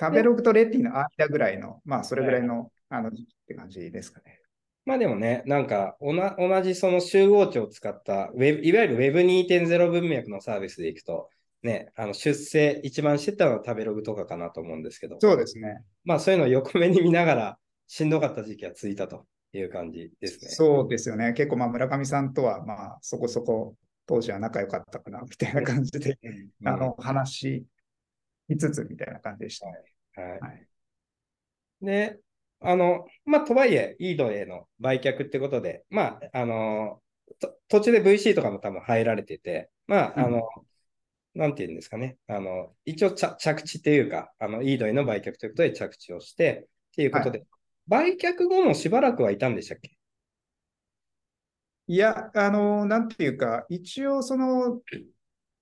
[0.00, 4.40] 食べログとレティの間ぐらいの、まあそれぐらいのあの時期って感じですかね。
[4.86, 11.28] まあでもね、なんかおな同じその集合値を使ったウェブ、いわゆる Web2.0 文脈のサービスでいくと、
[11.62, 15.82] ね、あの出世一番してたのは食べログとかかなと思うんですけど、そうですね。
[16.04, 20.50] まあそういうのを横目に見ながらしんどかった時期が続いたという感じですね。
[20.50, 21.34] そうですよね。
[21.34, 27.64] 結構まあ村上さんとはまあそこそこ当時は仲良かったかなみたいな感じで、うんあの話
[28.50, 29.66] しつつみたいな感じでした。
[29.66, 30.40] はい。
[30.40, 30.66] はい。
[31.82, 32.18] で、
[32.60, 37.00] あの、まあ、とはいえ、イードへの売却ってことで、まあ、あの、
[37.38, 40.42] と途中で VC とかも多分入られてて、まあ、あの、
[41.34, 47.44] なんていうんですかね、あの、一応着着地っていうか、あの、イードへの売却ということで着地をして、っていうことで、
[47.86, 49.96] 売却後もしばらくはいたんでしたっけ？
[51.86, 54.80] いや、あの、なんていうか、一応その、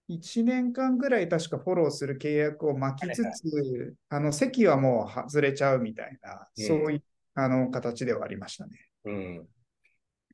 [0.09, 7.03] 1年間ぐらい確かフォローする契約を巻きつつ、あの、席はもう外れちゃうみたいな、うんそういう、
[7.35, 8.73] あの、形ではありましたね。
[9.05, 9.49] うん。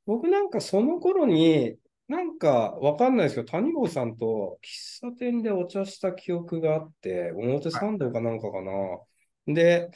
[0.07, 9.55] 僕なんかその頃に、なんかわかんないですけど、谷郷さんと喫茶店でお茶した記憶があって、表参道かなんかかな。
[9.55, 9.91] で、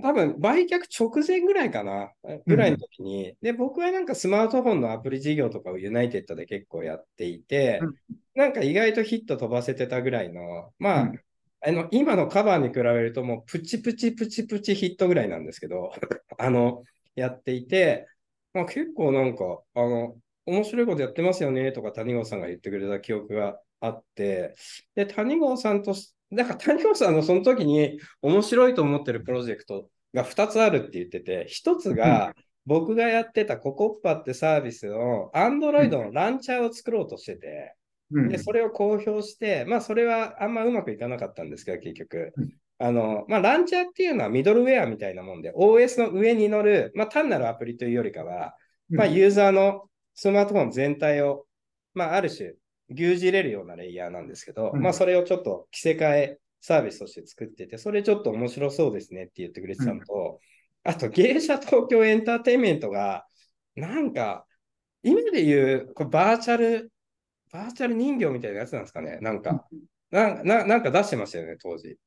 [0.00, 2.12] 多分売却直前ぐらいかな、
[2.46, 7.94] ぐらいの時に、で、僕はなんかスマートフォンのアプリ事業とかをユナイテッドで結構やっていて、うん。
[8.34, 11.20] なんか意外とヒット飛ばせてたぐらいの、まあ、うん。
[11.64, 15.92] あの、今のカバーに比べるともうプチプチプチプチヒットぐらいなんですけど、
[16.38, 18.08] あの、やっていて、
[18.54, 24.54] まあ結構なんか、あの、面白いことやってますよねとか谷郷さんが言ってくれた記憶があって、
[24.94, 25.94] で、谷郷さんと
[26.32, 32.34] し、だから谷郷さんのその時に面白いと思ってるプロジェクトが2つあるって言ってて、1つが
[32.66, 37.74] 僕がやってたココッパってサービスの Android のランチャーを作ろうとしてて、
[38.12, 38.28] うん。
[38.28, 42.32] で、それを公表して、まあ、それはあんまうまくいかなかったんですけど、結局。
[42.36, 42.52] うん。
[42.78, 48.54] あの、まあ、ランチャーっていうのはミドルウェアみたいなもんで、OS の上に乗る、まあ、単なるアプリというよりかは、
[48.90, 51.46] まあ、ユーザーのスマートフォン全体を、
[51.94, 52.52] まあ、ある種、
[52.92, 60.40] 牛耳れるようなレイヤーなんですけど、うんまあ、それをちょっと着せ替えサービスとして作ってて、それちょっと面白そうですねって言ってくれてたのと、
[60.84, 63.26] あと、芸者東京エンターテインメントが、
[63.74, 64.46] なんか、
[65.02, 66.92] 今で言う、これバーチャル、
[67.52, 69.18] バーチャル人形みたいなやつなんですかね。
[69.20, 69.66] なんか、
[70.10, 71.98] なななんか出してましたよね、当時。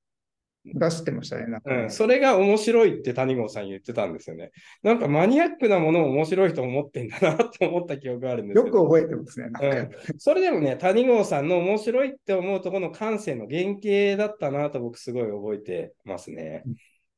[0.73, 1.47] 出してましたね。
[1.47, 4.51] なんかねうん、それが面白いって谷郷さん言ってたんですよね。
[4.83, 8.57] なんかマニアックなものを面白いと思ってんだなと思った記憶があるんです。
[8.57, 9.49] よく覚えてますね。
[9.61, 16.63] うん、それでもね、谷郷さんの面白いって思うところの感性の原型だったなと僕すごい覚えてますね。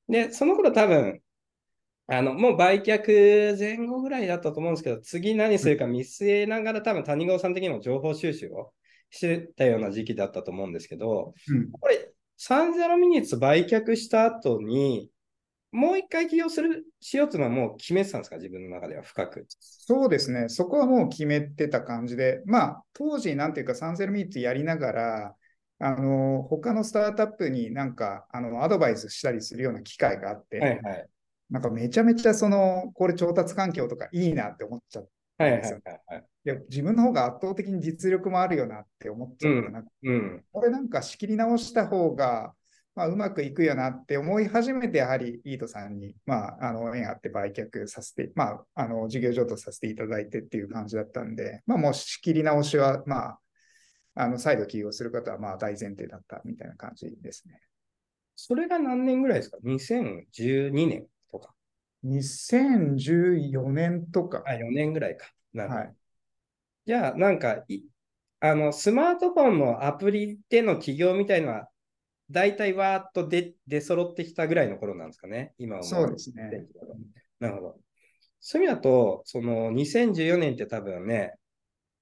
[0.09, 1.21] で、その頃多分、
[2.09, 8.71] あの、もう売却前後ぐらいだったと思うんですけど、次何するか見据えながら多分谷郷さん的にも情報収集を
[9.09, 15.09] してたような時期だったと思うんですけど、うんこれ、30ミニッツ売却した後に、
[15.71, 18.37] もう一回起業する、しようというのはもう決めてたんですか？
[18.37, 19.45] 自分の中では深く。
[19.59, 20.47] そうですね。
[20.47, 25.35] そこはもう決めてた感じで、まあ、当時、なんていうか、サンセルミーツやりながら、
[25.79, 31.09] あの、他のスタートアップになんか、あの、アドバイスしたりするような機会があって、はいはい。
[31.49, 35.71] なんかめちゃめちゃその、これ調達環境とかいいなって思っちゃって、はいはいはい
[36.07, 36.25] はい。
[36.47, 40.43] いや自分の方が圧倒的に実力もあるよなって思っちゃうんなんかうん。
[40.53, 42.53] これなんか仕切り直した方が、
[42.95, 53.39] まあ、うまくいくよなって思い始めて、やはりイートさんに、まあ、あの縁あって売却させて、まあ、あの事業譲渡させていただいてっていう感じだったんで、まあ、もう仕切り直しは、まあ、
[54.15, 57.59] あの再度起業することはまあ大前提だったみたいな感じですね。
[58.37, 61.53] それが何年ぐらいですか ?2012 年とか。
[62.03, 65.27] 2014年とか、あ、4年ぐらいか。
[65.53, 65.81] なるほど。
[65.81, 65.95] はい、
[66.87, 67.81] じゃあ、なんかい、
[68.39, 71.67] あの、スマートフォンのアプリでの起業みたいのは、
[72.31, 75.83] 大体わーっと出出揃ってきたぐらいの頃なんですかね、今は。
[75.83, 76.65] そうですね。
[77.41, 77.75] なるほど。
[78.39, 81.33] そういう意味だと、その2014年って多分ね、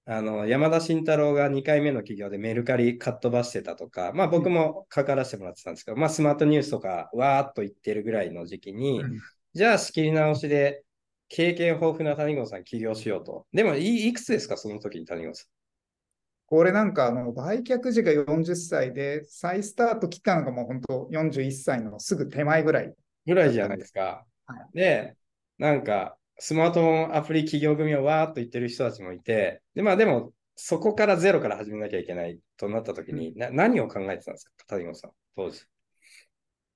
[0.07, 9.19] あの山田慎太郎が2回目の起業でメルカリかっ飛ばしてたとか、まあ僕も関わらせてもらってたんですけど、まあスマートニュースとかわーっと言ってるぐらいの時期に、うん
[9.55, 10.83] じゃあ仕切り直しで
[11.27, 13.45] 経験豊富な谷郷さん起業しようと。
[13.53, 15.45] でもいいくつですか、その時に谷郷さ
[16.47, 22.87] これなんかあの売却時が40歳で、再スタート切ったのがもう本当41歳のすぐ手前ぐらい。
[22.87, 22.93] ん。
[23.25, 24.25] ぐらいじゃないですか。
[24.45, 25.15] はで、
[25.57, 35.61] なんかスマートフォンアプリ起業組をわーっと言ってる人たちもいて、で、まあでもそこからゼロから始めなきゃいけないとなった時に、な何を考えてたんですか、谷郷さん、当時？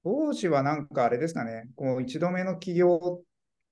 [0.03, 3.21] 当時はなんかあれですかね、こう一度目の起業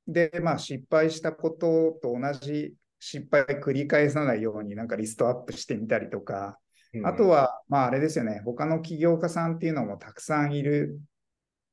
[0.07, 6.57] で、まあ、失敗したことと同じ失敗を繰り返さないようになんかリストアップしてみたりとか、
[7.03, 10.99] あとは、は、まああれですよね、他の起業家さんっていうのもたくさんいる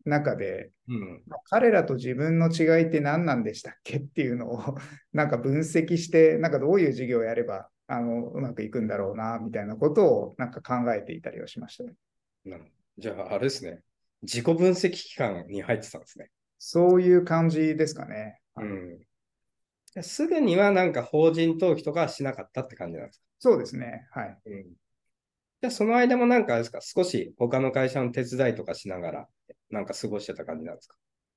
[0.05, 4.77] 中で、うん、彼らと自分の違いって何なんでしたっけっていうのを
[5.13, 11.95] なんか分析して、なんかどういう事業をやればあのうまくいくんだろうな、みたいなことをなんか考えていたりはしましたね。
[12.99, 13.81] じゃあ、あれですね。
[14.23, 16.31] 自己分析期間に入ってたんですね。
[16.67, 18.41] そういう感じですかね。
[18.57, 18.99] うん。
[20.03, 24.09] すぐにはなんか法人登記とかはしなかったって感じなんですかそうですね。
[24.13, 24.39] はい。
[24.47, 24.63] うん。
[24.65, 29.29] じゃあ、その間もなんかあれですか、少し他の会社の手伝いとかしながら、
[29.71, 30.97] なんか過ごしてた感じなんですか？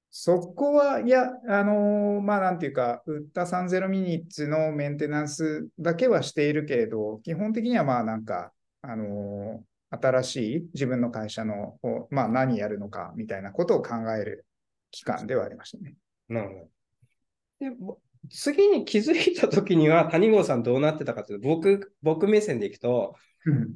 [0.09, 11.79] そこは、いや、あのーまあ、なんていうか、売った30ミニッツのメンテナンスだけはしているけれど、基本的には、まあ、なんか、あのー新しい自分の会社の、
[12.11, 14.45] まあ、何やるのかみたいなことを考える
[14.91, 15.95] 期間ではありましたね。
[16.27, 17.69] なるほど。
[17.71, 17.97] で、ぼ
[18.29, 23.15] 次に気づいたときには、谷郷さんどうなってたかというと、僕、僕目線でいくと、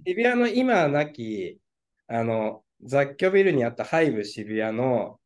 [0.05, 1.59] 渋谷の今はなき、
[2.07, 5.19] あの、雑居ビルにあったハイブ渋谷の、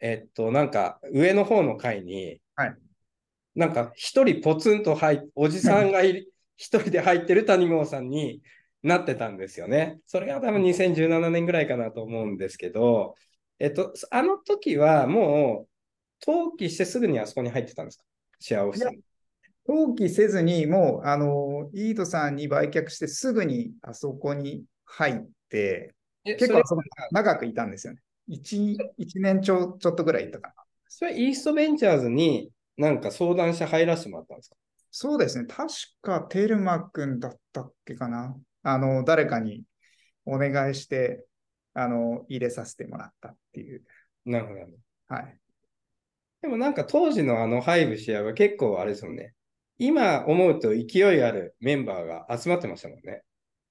[0.00, 2.76] えっと、なんか上の方の階に、はい
[3.54, 6.02] なんか一人ポツンと入っ、おじさんが
[6.56, 8.42] 一人で入ってる谷郷さんに
[8.82, 9.98] なってたんですよね。
[10.06, 13.16] それが多分2017年ぐらいかなと思うんですけど、
[13.60, 15.66] えっと、あの時はも
[16.24, 18.04] う登記してすぐにあそこに入ってたんですか？
[18.40, 19.00] シェアオフィスに。
[19.68, 25.94] 登記せずに、もう、あのーイートさんに売却してすぐにあそこに入って、
[26.24, 26.62] 結構
[27.12, 28.00] 長くいたんですよね。
[28.30, 30.54] 1, 一年ちょちょっとぐらいいたかな。
[30.88, 34.56] それイーストベンチャーズになんか相談して入らせてもらったんですか？
[34.90, 35.44] そうですね。
[35.46, 38.34] 確かテルマ君だったっけかな。
[38.62, 39.62] あの、誰かに
[40.24, 41.24] お願いして、
[41.74, 43.82] あの、入れさせてもらったっていう。
[44.24, 44.60] なるほど。
[45.14, 45.36] はい。
[46.42, 49.34] でもなんか当時のあのハイブシェアは結構あれですよね。
[49.78, 53.22] 今思うと勢いあるメンバーが集まってましたもんね。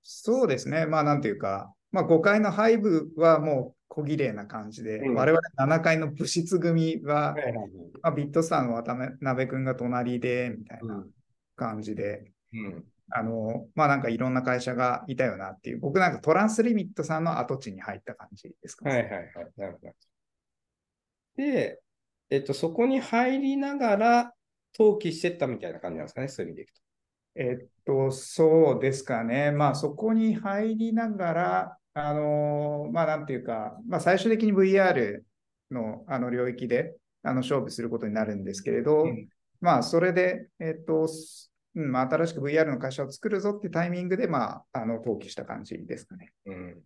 [0.01, 0.85] そうですね。
[0.85, 7.69] まあ、なんていうか、まあ、5階のハイブはも小綺麗な感じで、うん我々7階の部室組は、はいはいはい。
[8.01, 11.03] まあ、ビットさんの渡辺君が隣で、みたいな
[11.55, 12.85] 感じで、うん。
[13.11, 18.85] あの、まあなんかいろんな会社がいたよなっていう、僕なんかトランスリミットさんの跡地に入った感じですか？
[18.85, 18.91] ね。
[18.91, 19.31] はいはいはい。
[19.57, 19.93] なるほど。
[21.37, 21.81] で、
[22.29, 24.33] えっと、そこに入りながら
[24.77, 26.81] 登記してったみたいな感じなんですかね、そういう意味でいくと。
[27.35, 29.51] えっと、そうですかね。
[29.51, 35.23] まあそこに入りながら、あの、まあなんていうか、まあ最終的に VR
[35.71, 39.27] のあの領域であの勝負することになるんですけれど、うん
[39.61, 46.31] まあそれで、えっと、すうんまあ、新しく VR の会社を作るぞってタイミングで、まあ、あの登記した感じですかね。
[46.45, 46.77] うん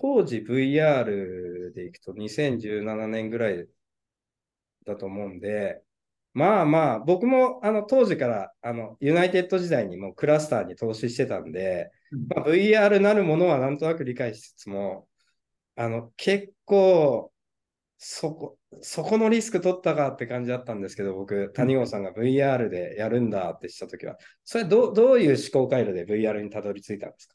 [0.00, 3.66] 当時 VR でいくと2017年ぐらい
[4.86, 5.82] だと思うんで、
[6.34, 11.90] まあまあ、僕もあの当時からあのユナイテッド時代にもうクラスターに投資してたんで、
[12.28, 15.08] まあ、VR なるものはなんとなく理解しつつも、
[15.74, 17.32] あの結構
[18.00, 27.34] そこ、そこのリスク取ったかって感じだったんですけど、僕、谷郷さんが VR でやるんだってしたときは、それどうどういう思考回路で VR にたどり着いたんですか？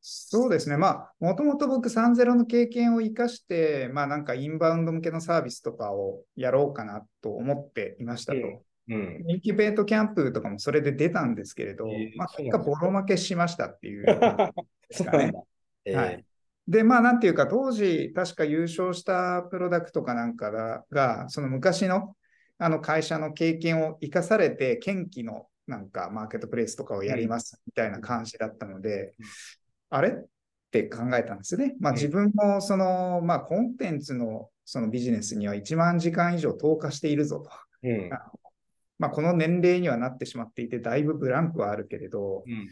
[0.00, 0.76] そうですね。
[0.76, 8.38] まあ、もともと僕3.0の経験を生かして、まあなんかインバウンド向けのサービスとかをやろうかなと思っていましたと。
[8.90, 9.24] うん。
[9.26, 14.52] インキュベートキャンプとかもそれで出たんですけれど、えーまあ、結果ボロ負けしましたっていうね。
[14.92, 15.42] そうなんだ。
[15.86, 16.24] えーはい
[16.66, 22.16] で、まあ、なんていうか、当時、確か優勝したプロダクトかなんかが、がその昔の
[22.56, 29.26] あの会社の経験を生かされて、研機のなんかマーケットプレイスとかをやりますみたいな感じだったので、うん
[29.90, 30.08] あれ？
[30.08, 30.14] っ
[30.72, 31.76] て考えたんですね。
[31.78, 37.50] まあ、うん自分もその、まあ、コンテンツのそのビジネスには1万時間以上投下しているぞと。
[37.84, 38.10] うん。
[38.98, 42.68] まあ、この年齢にはなってしまっていて、だいぶブランクはあるけれど、うん。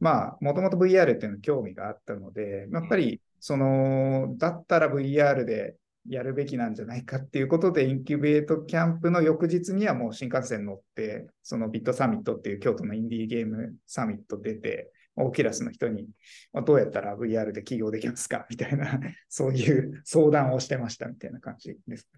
[0.00, 5.76] まあ、もともと VR っていうのに興味があったので、やっぱり、その、だったら VR で
[6.08, 16.08] やるべきなんじゃないかっていうことで、インキュベートキャンプの翌日にはもう新幹線乗って、そのビットサミットっていう京都のインディーゲームサミット出て、オキラスの人に、
[16.52, 18.46] まあどうやったら VR で起業できますか？
[18.50, 22.08] みたいな、そういう相談をしてましたみたいな感じです。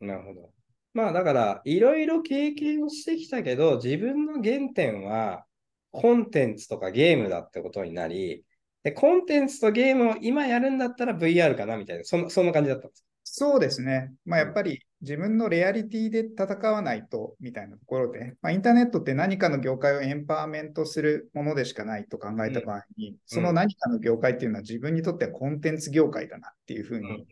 [0.00, 0.52] なるほど。
[0.94, 5.44] まあだから、いろいろ経験をしてきたけど、自分の原点は
[5.90, 8.44] コンテンツとかゲームだってことになり、
[8.88, 13.04] でコンテンツとゲームを今やるんだったら VR かなみたいな、そんそんな感じだったんです。
[13.22, 14.12] そうですね。
[14.24, 27.26] まあ、やっぱり自分のレアリティで戦わないとみたいなところで、まあ、インターネットって何かの業界をエンパワーメントするものでしかないと考えた場合に、その何かの業界っていうのは自分にとってはコンテンツ業界だなっていうふうに、うん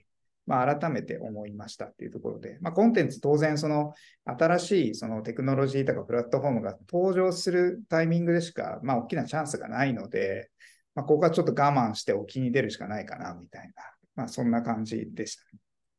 [0.46, 3.94] まあ、改めて思いましたっていうところで、まあ、コンテンツ当然その
[4.24, 10.50] 新しいそのテクノロジーとかプラットフォームが登場するタイミングでしか、まあ、大きなチャンスがないので、
[10.96, 13.82] まあ、ここはちょっと我慢して沖に出るしかないかなみたいな、
[14.16, 15.42] まあ、そんな感じでした。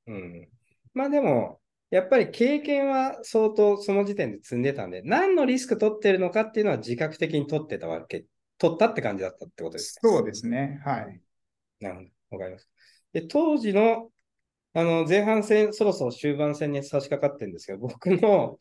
[0.08, 0.50] うん。
[0.94, 8.26] まあでも、やっぱり経験は相当その時点で積んでたんで、何のリスク取ってるのかっていうのは自覚的に取ってたわけ、
[8.58, 10.10] 取ったって感じだったってことですね。
[10.10, 10.82] そうですね。
[10.84, 11.22] はい。
[11.80, 12.44] なるほど。
[12.44, 12.70] わかります。
[13.14, 14.10] で、当時の、
[14.74, 18.58] あの、前半戦、そろそろ終盤戦に差し掛かってるんですけど、僕の、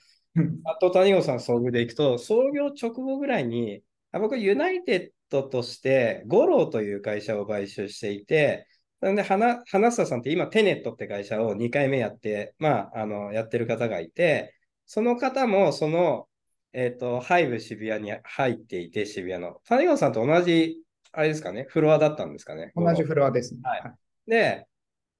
[0.64, 3.82] あと谷郷さん遭遇でいくと、創業直後ぐらいに、
[4.12, 8.66] あ僕、ユナイテッドとして、ゴローという会社を買収していて、
[9.00, 14.54] なので、花花下さんって今、テネットって会社を2回目やって、まあ、あの、やってる方がいて、
[14.86, 16.28] その方も、その、
[16.72, 19.60] えっ、と、ハイブ渋谷に入っていて、渋谷の。
[19.64, 20.76] 谷郷さんと同じ、
[21.12, 22.72] あれですかね、フロアだったんですかね？
[22.76, 23.60] 同じフロアですね。
[23.64, 23.82] はい
[24.26, 24.66] で、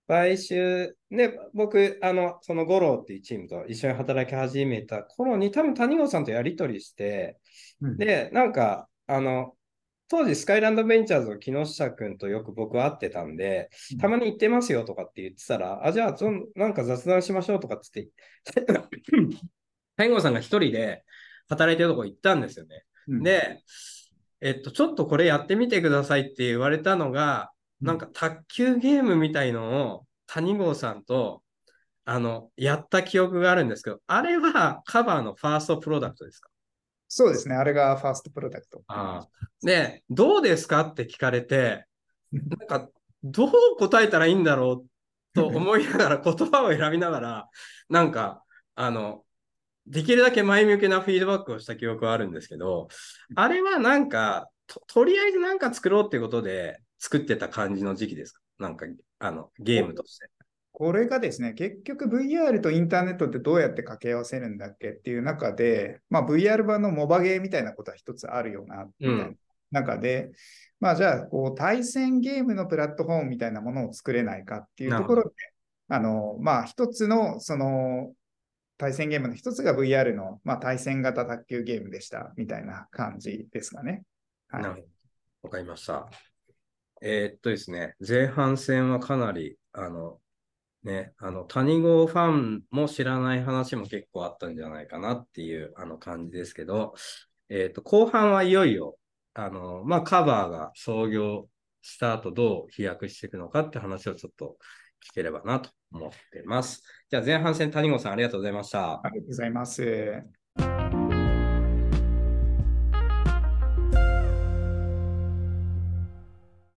[0.09, 7.39] 買収、で、僕、あの、その五郎っていうチームと一緒に働き始めた頃に、多分谷郷さんとやり取りして、
[7.81, 9.55] うんで、なんか、あの、
[10.09, 16.17] 当時、スカイランドベンチャーズの木下君とよく僕会ってたんで、たまに行ってますよとかって言ってたら、あ、じゃあ、
[16.55, 18.09] なんか雑談しましょうとかっつって、
[19.97, 21.05] 谷郷さんが一人で
[21.49, 22.85] 働いてるとこ行ったんですよね。
[23.09, 23.63] うん、で、
[24.41, 27.51] えっと、ちょっとこれやってみてくださいって言われたのが、
[27.81, 31.43] なんか卓球ゲームみたいのを谷郷さんと、
[32.05, 36.51] あの、やった記憶があるんですけど、あれはカバーのファーストプロダクトですか？
[37.09, 37.55] そうですね。
[37.55, 38.83] あれがファーストプロダクト。
[38.89, 39.27] あ
[39.63, 41.87] で、どうですかって聞かれて、
[42.33, 42.89] なんか、
[43.23, 44.89] どう答えたらいいんだろう
[45.35, 47.49] と思いながら、 言葉を選びながら、
[47.89, 48.43] なんか、
[48.75, 49.25] あの、
[49.87, 52.89] できるだけ前向きなフィードバックをした記憶はあるんですけど、
[53.37, 58.41] あれはなんか、ととりあえずなんか作ろうっていうことで作ってた感じの時期ですか？
[58.59, 58.87] なんか、
[59.21, 60.29] あの、ゲームとして。
[60.79, 69.31] これがですね、結局 VR とインターネットってどうやって掛け合わせるんだっけっていう中で、まあ、VR 版のモバゲーみたいなことは一つあるよな、みたいな
[69.71, 70.33] 中で、
[70.79, 75.31] まあじゃあ、こう、対戦ゲームのプラットフォームみたいなものを作れないかっていうところで、
[75.89, 78.13] あの、まあ一つの、その、
[78.77, 84.03] 対戦ゲームの一つが VR の、まあ、対戦型卓球ゲームでしたみたいな感じですかね。
[84.49, 84.87] はい、なるほど。
[85.45, 86.07] わかりました。
[87.01, 90.21] えー、っとですね、前半戦はかなり、あの、
[90.87, 96.95] ね、あの、谷語ファンも知らない話も結構あったんじゃないかなっていうあの感じですけど、
[97.49, 98.97] えー、と、後半はいよいよ、
[99.35, 101.49] あの、まあ、カバーが創業
[101.83, 104.57] した後どう飛躍していくのかって話をちょっと
[105.11, 106.85] 聞ければなと思ってます。
[107.11, 109.05] じゃあ前半戦谷語さんありがとうございました。
[109.05, 110.46] ありがとうございます。